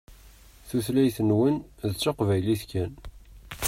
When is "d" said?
1.89-1.91